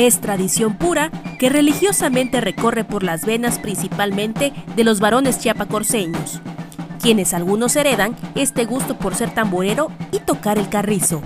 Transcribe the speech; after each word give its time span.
Es 0.00 0.18
tradición 0.18 0.78
pura 0.78 1.10
que 1.38 1.50
religiosamente 1.50 2.40
recorre 2.40 2.84
por 2.84 3.02
las 3.02 3.26
venas 3.26 3.58
principalmente 3.58 4.54
de 4.74 4.82
los 4.82 4.98
varones 4.98 5.38
chiapacorseños, 5.38 6.40
quienes 7.02 7.34
algunos 7.34 7.76
heredan 7.76 8.16
este 8.34 8.64
gusto 8.64 8.96
por 8.96 9.14
ser 9.14 9.34
tamborero 9.34 9.88
y 10.10 10.20
tocar 10.20 10.56
el 10.56 10.70
carrizo. 10.70 11.20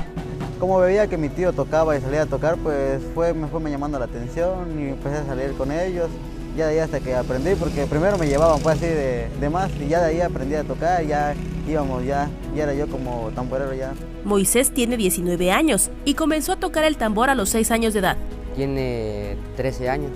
Como 0.59 0.81
veía 0.81 1.07
que 1.07 1.17
mi 1.17 1.29
tío 1.29 1.53
tocaba 1.53 1.97
y 1.97 2.01
salía 2.01 2.23
a 2.23 2.27
tocar, 2.27 2.57
pues 2.57 3.01
fue, 3.15 3.33
me 3.33 3.47
fue 3.47 3.61
me 3.61 3.71
llamando 3.71 3.97
la 4.01 4.07
atención 4.07 4.77
y 4.77 4.89
empecé 4.89 5.19
a 5.19 5.27
salir 5.27 5.53
con 5.53 5.71
ellos. 5.71 6.09
Ya 6.57 6.67
de 6.67 6.73
ahí 6.73 6.79
hasta 6.81 6.99
que 6.99 7.15
aprendí, 7.15 7.55
porque 7.55 7.87
primero 7.87 8.19
me 8.19 8.27
llevaban 8.27 8.61
pues 8.61 8.77
así 8.79 8.87
de, 8.87 9.29
de 9.41 9.51
más 9.51 9.71
y 9.81 9.87
ya 9.87 10.01
de 10.01 10.07
ahí 10.07 10.21
aprendí 10.21 10.57
a 10.57 10.65
tocar, 10.65 11.05
ya 11.07 11.37
íbamos 11.69 12.05
ya, 12.05 12.29
ya 12.57 12.65
era 12.65 12.75
yo 12.75 12.89
como 12.89 13.31
tamborero 13.37 13.73
ya. 13.73 13.95
Moisés 14.25 14.73
tiene 14.73 14.97
19 14.97 15.53
años 15.53 15.91
y 16.05 16.15
comenzó 16.15 16.53
a 16.53 16.57
tocar 16.57 16.83
el 16.83 16.97
tambor 16.97 17.31
a 17.31 17.37
los 17.37 17.51
6 17.51 17.71
años 17.71 17.93
de 17.93 18.01
edad. 18.01 18.17
Tiene 18.55 19.37
13 19.57 19.89
años 19.89 20.11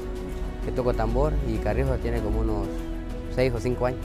que 0.64 0.72
toco 0.72 0.94
tambor 0.94 1.32
y 1.48 1.56
Carrizo 1.58 1.96
tiene 1.96 2.20
como 2.20 2.40
unos 2.40 2.66
6 3.34 3.52
o 3.54 3.60
5 3.60 3.86
años. 3.86 4.00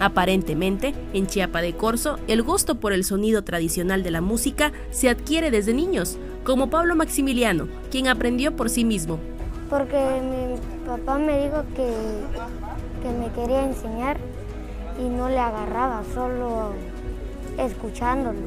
Aparentemente, 0.00 0.92
en 1.12 1.26
Chiapa 1.26 1.62
de 1.62 1.74
Corzo, 1.74 2.18
el 2.26 2.42
gusto 2.42 2.74
por 2.74 2.92
el 2.92 3.04
sonido 3.04 3.42
tradicional 3.42 4.02
de 4.02 4.10
la 4.10 4.20
música 4.20 4.72
se 4.90 5.08
adquiere 5.08 5.50
desde 5.50 5.72
niños, 5.72 6.18
como 6.44 6.68
Pablo 6.68 6.96
Maximiliano, 6.96 7.68
quien 7.90 8.08
aprendió 8.08 8.56
por 8.56 8.70
sí 8.70 8.84
mismo. 8.84 9.18
Porque 9.70 9.96
mi 9.96 10.86
papá 10.86 11.18
me 11.18 11.44
dijo 11.44 11.62
que, 11.74 11.90
que 13.02 13.18
me 13.18 13.32
quería 13.32 13.64
enseñar 13.64 14.18
y 14.98 15.08
no 15.08 15.28
le 15.28 15.38
agarraba, 15.38 16.02
solo 16.12 16.72
escuchándolo. 17.58 18.38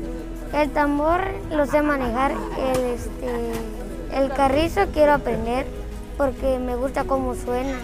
El 0.54 0.70
tambor 0.72 1.22
lo 1.52 1.66
sé 1.66 1.82
manejar, 1.82 2.32
el, 2.32 2.80
este, 2.94 3.52
el 4.12 4.30
carrizo 4.30 4.82
quiero 4.94 5.14
aprender 5.14 5.66
porque 6.18 6.60
me 6.60 6.76
gusta 6.76 7.04
cómo 7.04 7.36
suena. 7.36 7.78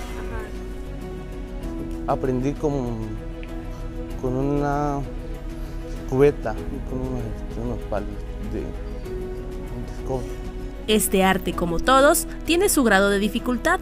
Aprendí 2.08 2.54
con, 2.54 2.98
con 4.22 4.36
una 4.36 5.00
cubeta 6.10 6.54
y 6.54 6.90
con 6.90 7.00
unos, 7.00 7.20
este, 7.20 7.62
unos 7.62 7.80
palos 7.90 8.10
de, 8.52 8.60
de. 8.60 10.44
Este 10.88 11.24
arte, 11.24 11.54
como 11.54 11.80
todos, 11.80 12.28
tiene 12.46 12.68
su 12.68 12.84
grado 12.84 13.10
de 13.10 13.20
dificultad, 13.20 13.80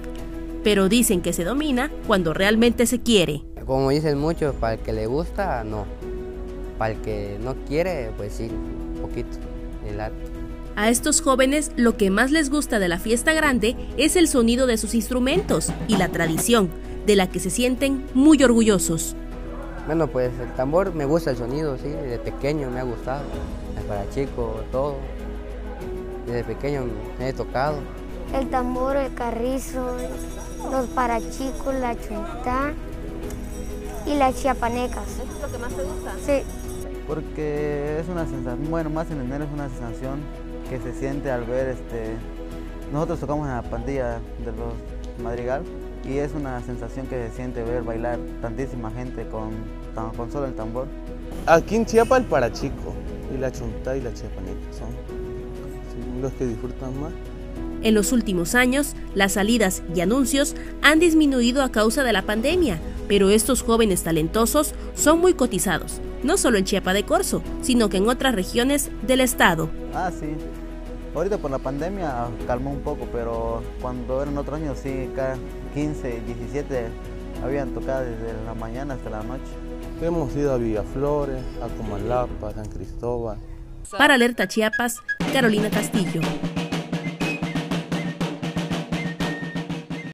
pero 0.64 0.88
dicen 0.88 1.22
que 1.22 1.34
se 1.34 1.44
domina 1.44 1.90
cuando 2.06 2.34
realmente 2.34 2.86
se 2.86 3.00
quiere. 3.00 3.42
Como 3.66 3.90
dicen 3.90 4.20
muchos, 4.20 4.54
para 4.56 4.74
el 4.74 4.80
que 4.82 4.94
le 4.94 5.08
gusta, 5.08 5.64
no. 5.64 5.86
Para 6.78 6.94
el 6.94 7.02
que 7.02 7.40
no 7.42 7.56
quiere, 7.68 8.12
pues 8.18 8.34
sí, 8.34 8.50
un 8.50 9.02
poquito, 9.02 9.38
el 9.88 10.00
arte. 10.00 10.18
A 10.76 10.90
estos 10.90 11.22
jóvenes 11.22 11.72
lo 11.76 11.98
que 11.98 12.10
más 12.10 12.32
les 12.32 12.50
gusta 12.50 12.80
de 12.80 12.88
la 12.88 12.98
fiesta 12.98 13.34
grande 13.34 13.76
es 13.98 14.16
el 14.16 14.28
sonido 14.28 14.68
de 14.68 14.78
sus 14.78 14.96
instrumentos 14.96 15.72
y 15.88 15.98
la 15.98 16.10
tradición, 16.10 16.70
de 17.06 17.16
la 17.16 17.28
que 17.28 17.40
se 17.40 17.50
sienten 17.50 18.06
muy 18.14 18.42
orgullosos. 18.44 19.16
Bueno, 19.86 20.08
pues 20.08 20.32
el 20.40 20.52
tambor 20.54 20.94
me 20.94 21.06
gusta 21.06 21.32
el 21.32 21.38
sonido, 21.38 21.78
sí, 21.78 21.90
desde 21.90 22.20
pequeño 22.20 22.70
me 22.70 22.80
ha 22.80 22.84
gustado. 22.84 23.24
Para 23.88 24.10
chico, 24.12 24.64
todo. 24.72 24.96
Desde 26.26 26.46
pequeño 26.46 26.86
me 27.20 27.30
he 27.30 27.34
tocado. 27.34 27.80
El 28.34 28.50
tambor, 28.50 28.96
el 28.96 29.14
carrizo, 29.14 29.98
los 30.72 30.86
parachicos, 30.88 31.76
la 31.76 31.96
chuntá 31.96 32.74
y 34.06 34.16
las 34.16 34.42
chiapanecas. 34.42 35.04
¿Eso 35.10 35.24
es 35.24 35.42
lo 35.42 35.52
que 35.52 35.58
más 35.58 35.74
te 35.74 35.84
gusta? 35.84 36.14
Sí. 36.26 36.44
Porque 37.08 38.00
es 38.00 38.08
una 38.08 38.26
sensación, 38.26 38.70
bueno, 38.70 38.90
más 38.90 39.12
en 39.12 39.20
enero 39.20 39.44
es 39.44 39.52
una 39.52 39.68
sensación 39.68 40.20
que 40.72 40.80
se 40.80 40.94
siente 40.94 41.30
al 41.30 41.44
ver, 41.44 41.68
este, 41.68 42.16
nosotros 42.94 43.20
tocamos 43.20 43.46
en 43.46 43.56
la 43.56 43.62
pandilla 43.62 44.20
de 44.40 44.54
los 44.54 45.22
Madrigal 45.22 45.64
y 46.08 46.18
es 46.18 46.32
una 46.34 46.62
sensación 46.62 47.08
que 47.08 47.28
se 47.28 47.36
siente 47.36 47.62
ver 47.62 47.84
bailar 47.84 48.18
tantísima 48.42 48.90
gente 48.90 49.28
con, 49.28 49.52
con 50.16 50.32
solo 50.32 50.46
el 50.46 50.54
tambor. 50.54 50.88
Aquí 51.46 51.76
en 51.76 51.86
Chiapa 51.86 52.16
el 52.16 52.24
parachico 52.24 52.96
y 53.36 53.38
la 53.38 53.52
chuntá 53.52 53.98
y 53.98 54.02
la 54.02 54.14
chiapaneca 54.14 54.60
son 54.72 56.22
los 56.22 56.32
que 56.34 56.46
disfrutan 56.46 56.98
más. 57.02 57.12
En 57.84 57.94
los 57.94 58.14
últimos 58.14 58.56
años, 58.56 58.96
las 59.14 59.34
salidas 59.34 59.84
y 59.94 60.00
anuncios 60.00 60.56
han 60.82 61.00
disminuido 61.00 61.64
a 61.64 61.72
causa 61.72 62.04
de 62.06 62.14
la 62.14 62.22
pandemia, 62.22 62.80
pero 63.12 63.30
estos 63.30 63.62
jóvenes 63.62 64.04
talentosos 64.04 64.74
son 64.96 65.20
muy 65.20 65.34
cotizados, 65.34 66.00
no 66.24 66.38
solo 66.38 66.58
en 66.58 66.64
Chiapa 66.64 66.94
de 66.94 67.04
Corzo, 67.04 67.44
sino 67.62 67.90
que 67.90 67.98
en 67.98 68.08
otras 68.08 68.34
regiones 68.34 68.90
del 69.06 69.20
estado. 69.20 69.70
Ah, 69.94 70.10
sí. 70.18 70.28
Ahorita 71.14 71.38
por 71.38 71.52
la 71.52 71.60
pandemia 71.60 72.28
calmó 72.48 72.72
un 72.72 72.80
poco, 72.80 73.10
pero 73.12 73.64
cuando 73.82 74.22
eran 74.22 74.38
otros 74.38 74.62
años 74.62 74.78
sí, 74.82 75.10
cada 75.14 75.36
15, 75.74 76.22
17 76.26 76.88
habían 77.44 77.74
tocado 77.74 78.06
desde 78.06 78.46
la 78.46 78.54
mañana 78.54 78.94
hasta 78.94 79.10
la 79.10 79.24
noche. 79.24 79.52
Hemos 80.02 80.34
ido 80.34 80.54
a 80.54 80.58
Villaflores, 80.58 81.44
a 81.62 81.68
Comalapa, 81.68 82.48
a 82.48 82.54
San 82.54 82.70
Cristóbal. 82.70 83.38
Para 83.98 84.14
Alerta 84.14 84.48
Chiapas, 84.48 84.96
Carolina 85.34 85.70
Castillo. 85.70 86.22